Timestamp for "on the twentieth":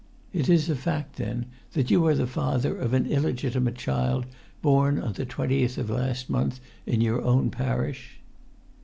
4.99-5.77